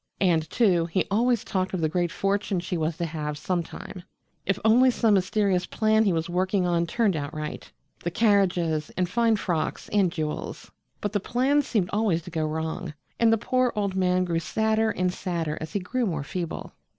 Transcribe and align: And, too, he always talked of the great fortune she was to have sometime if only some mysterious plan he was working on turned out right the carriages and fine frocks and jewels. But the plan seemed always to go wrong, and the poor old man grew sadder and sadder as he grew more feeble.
And, 0.19 0.49
too, 0.49 0.87
he 0.87 1.05
always 1.11 1.43
talked 1.43 1.75
of 1.75 1.81
the 1.81 1.87
great 1.87 2.11
fortune 2.11 2.59
she 2.59 2.75
was 2.75 2.97
to 2.97 3.05
have 3.05 3.37
sometime 3.37 4.01
if 4.47 4.57
only 4.65 4.89
some 4.89 5.13
mysterious 5.13 5.67
plan 5.67 6.05
he 6.05 6.11
was 6.11 6.27
working 6.27 6.65
on 6.65 6.87
turned 6.87 7.15
out 7.15 7.31
right 7.35 7.71
the 8.03 8.09
carriages 8.09 8.89
and 8.97 9.07
fine 9.07 9.35
frocks 9.35 9.89
and 9.89 10.11
jewels. 10.11 10.71
But 11.01 11.13
the 11.13 11.19
plan 11.19 11.61
seemed 11.61 11.91
always 11.93 12.23
to 12.23 12.31
go 12.31 12.47
wrong, 12.47 12.95
and 13.19 13.31
the 13.31 13.37
poor 13.37 13.71
old 13.75 13.95
man 13.95 14.25
grew 14.25 14.39
sadder 14.39 14.89
and 14.89 15.13
sadder 15.13 15.55
as 15.61 15.73
he 15.73 15.79
grew 15.79 16.07
more 16.07 16.23
feeble. 16.23 16.73